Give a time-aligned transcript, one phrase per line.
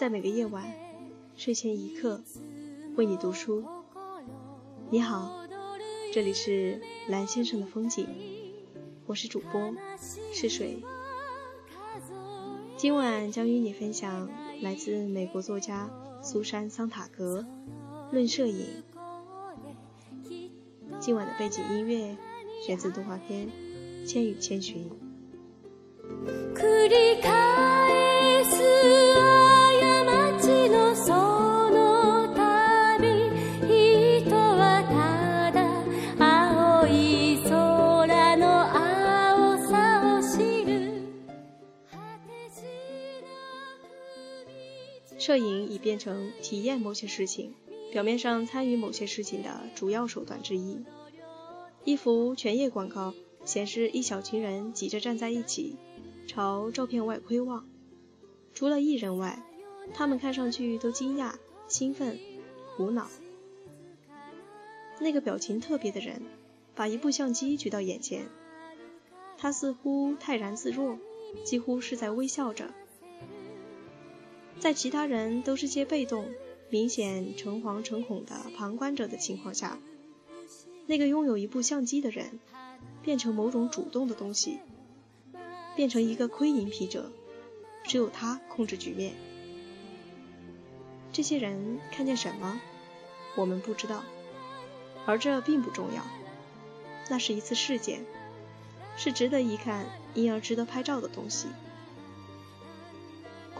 [0.00, 0.64] 在每个夜晚，
[1.36, 2.22] 睡前一刻，
[2.96, 3.62] 为你读书。
[4.88, 5.44] 你好，
[6.10, 8.06] 这里是蓝先生的风景，
[9.04, 9.74] 我是主播
[10.32, 10.82] 是水。
[12.78, 14.30] 今晚将与你分享
[14.62, 15.90] 来自美国作家
[16.22, 17.44] 苏珊·桑塔格
[18.10, 18.82] 《论摄影》。
[20.98, 22.16] 今晚的背景音乐
[22.64, 23.50] 选自动画片
[24.06, 24.90] 《千与千寻》。
[45.30, 47.54] 摄影已变成体验某些事情。
[47.92, 50.80] 表面上参与某些事情的主要手段之一。
[51.84, 55.76] 一幅全页广告显示一小群人挤着站在一起，
[56.26, 57.64] 朝照片外窥望。
[58.54, 59.40] 除了一人外，
[59.94, 61.34] 他们看上去都惊讶、
[61.68, 62.18] 兴奋、
[62.74, 63.06] 苦恼。
[64.98, 66.22] 那个表情特别的人
[66.74, 68.26] 把一部相机举到眼前，
[69.38, 70.98] 他似乎泰然自若，
[71.44, 72.74] 几乎是在微笑着。
[74.60, 76.30] 在其他人都是些被动。
[76.72, 79.76] 明显诚惶诚恐的旁观者的情况下，
[80.86, 82.38] 那个拥有一部相机的人
[83.02, 84.60] 变成某种主动的东西，
[85.74, 87.10] 变成一个窥隐癖者，
[87.82, 89.14] 只有他控制局面。
[91.10, 92.60] 这些人看见什么，
[93.34, 94.04] 我们不知道，
[95.06, 96.04] 而这并不重要。
[97.08, 98.04] 那是一次事件，
[98.96, 101.48] 是值得一看，因而值得拍照的东西。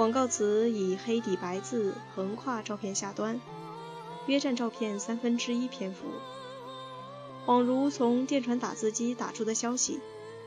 [0.00, 3.38] 广告词以黑底白字横跨照片下端，
[4.26, 6.06] 约占照片三分之一篇幅。
[7.44, 10.00] 恍如从电传打字机打出的消息，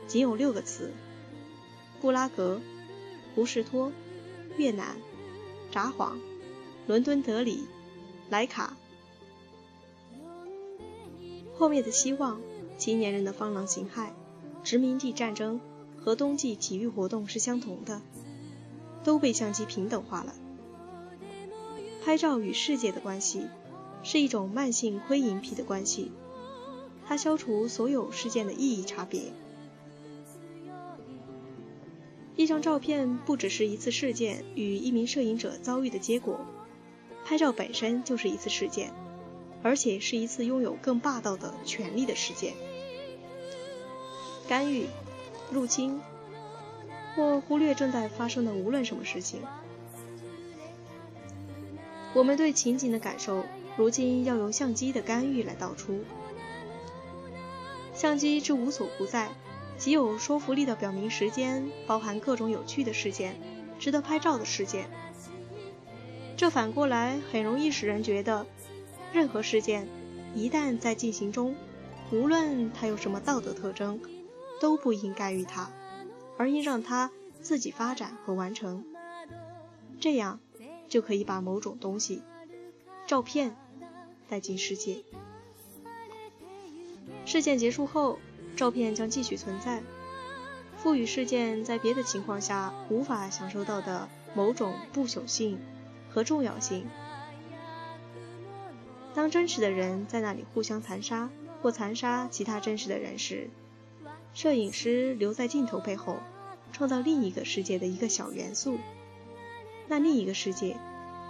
[0.08, 0.92] 仅有六个词：
[2.00, 2.60] 布拉格、
[3.36, 3.92] 胡士托、
[4.56, 4.96] 越南、
[5.70, 6.16] 札幌、
[6.88, 7.68] 伦敦德里、
[8.30, 8.76] 莱卡。
[11.56, 12.40] 后面的希望、
[12.76, 14.08] 青年人的方狼形骸、
[14.64, 15.60] 殖民地战争
[15.96, 18.02] 和冬季体育活动是相同的。
[19.04, 20.34] 都被相机平等化了。
[22.04, 23.46] 拍照与世界的关系
[24.02, 26.10] 是一种慢性窥隐癖的关系，
[27.06, 29.32] 它消除所有事件的意义差别。
[32.36, 36.40] 一张照片不只是一次事件与一名摄影者遭遇的结果，
[37.24, 38.92] 拍照本身就是一次事件，
[39.62, 42.54] 而且是一次拥有更霸道的权利的事件。
[44.48, 44.86] 干预、
[45.50, 46.00] 入侵。
[47.14, 49.40] 或忽略正在发生的无论什么事情。
[52.12, 53.44] 我们对情景的感受，
[53.76, 56.04] 如今要由相机的干预来导出。
[57.92, 59.30] 相机之无所不在，
[59.78, 63.36] 极有说服力地表明时间包含各种有趣的事件，
[63.78, 64.88] 值得拍照的事件。
[66.36, 68.46] 这反过来很容易使人觉得，
[69.12, 69.86] 任何事件
[70.34, 71.54] 一旦在进行中，
[72.10, 74.00] 无论它有什么道德特征，
[74.60, 75.70] 都不应该与它。
[76.36, 78.84] 而应让它自己发展和完成，
[80.00, 80.40] 这样
[80.88, 82.22] 就可以把某种东西，
[83.06, 83.56] 照片
[84.28, 85.04] 带进世界。
[87.24, 88.18] 事件结束后，
[88.56, 89.82] 照片将继续存在，
[90.76, 95.58] 赋予事件在别的情况下无法享受到的某种不朽性
[96.10, 96.86] 和重要性。
[99.14, 101.30] 当真实的人在那里互相残杀
[101.62, 103.48] 或残杀其他真实的人时，
[104.34, 106.16] 摄影师留在镜头背后，
[106.72, 108.78] 创造另一个世界的一个小元素。
[109.86, 110.76] 那另一个世界，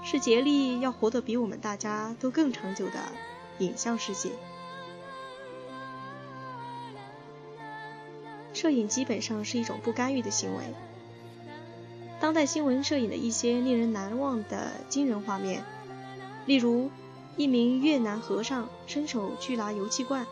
[0.03, 2.99] 是竭力要活得比我们大家都更长久的
[3.59, 4.31] 影像世界。
[8.55, 10.63] 摄影基本上是一种不干预的行为。
[12.21, 15.63] 当代新闻摄影的一些令人难忘的惊人画面，
[16.47, 16.91] 例如
[17.37, 20.27] 一名越南和尚伸手去拿油气罐。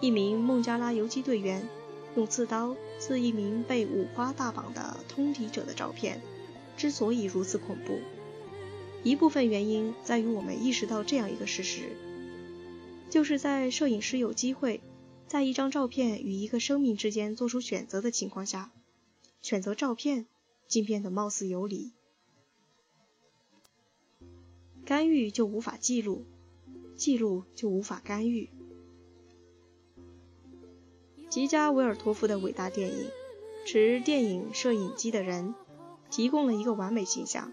[0.00, 1.68] 一名孟加拉游击队员
[2.14, 6.20] 用刺刀刺一名被五花大绑的通敌者的照片，
[6.76, 7.98] 之所以如此恐怖，
[9.02, 11.96] 一部分原因在于我们意识到这样一个事实：
[13.10, 14.80] 就是在摄影师有机会
[15.26, 18.70] 在一张照片与一个生命之间做出选择的情况下，
[19.42, 20.26] 选择照片
[20.68, 21.92] 竟变得貌似有理。
[24.84, 26.24] 干预就无法记录，
[26.96, 28.48] 记录就无法干预。
[31.28, 33.04] 吉加维尔托夫的伟大电影
[33.66, 35.54] 《持电影摄影机的人》
[36.10, 37.52] 提供了一个完美形象，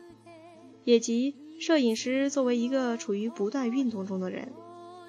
[0.86, 4.54] 也即摄影师作为一个处于不断运动中的人，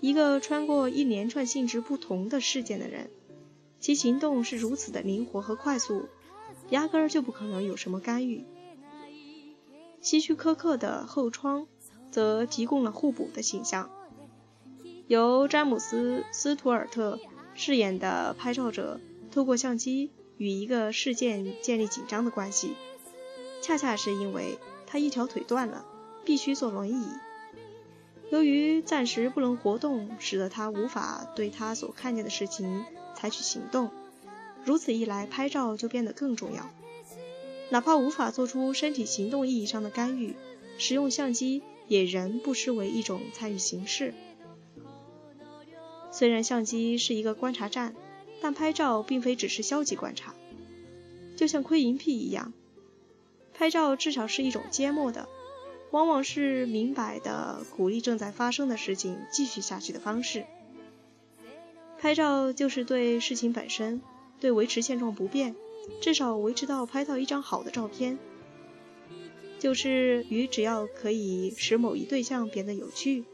[0.00, 3.10] 一个穿过一连串性质不同的事件的人，
[3.78, 6.08] 其行动是如此的灵活和快速，
[6.70, 8.44] 压根儿就不可能有什么干预。
[10.00, 11.62] 希区柯克的《后窗》
[12.10, 13.90] 则提供了互补的形象。
[15.06, 17.20] 由詹姆斯·斯图尔特
[17.56, 19.00] 饰演的拍照者，
[19.32, 22.74] 透过相机与一个事件建立紧张的关系，
[23.62, 25.84] 恰恰是因为他一条腿断了，
[26.24, 27.08] 必须坐轮椅。
[28.30, 33.90] 由于暂时不能活动，使得他无法对他所看见的事情采取行动。
[34.64, 36.68] 如此一来，拍照就变得更重要。
[37.70, 40.34] 哪怕无法做出身体行动意义上的干预，
[40.76, 44.12] 使用相机也仍不失为一种参与形式。
[46.16, 47.94] 虽然相机是一个观察站，
[48.40, 50.34] 但拍照并非只是消极观察。
[51.36, 52.54] 就像窥淫癖一样，
[53.52, 55.28] 拍照至少是一种缄默的。
[55.90, 60.46] 往往是明摆的鼓励正在发生的事情继续下去的方式。
[61.98, 64.00] 拍照就是对事情本身，
[64.40, 65.54] 对维持现状不变，
[66.00, 68.18] 至少维持到拍到一张好的照片，
[69.58, 73.24] 就是与只要可以使某一对象变得有趣，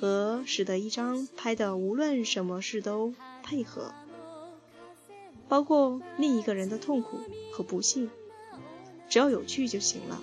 [0.00, 3.92] 和使得一张拍的无论什么事都配合，
[5.48, 7.18] 包括另一个人的痛苦
[7.52, 8.08] 和不幸，
[9.08, 10.22] 只要有趣就行了。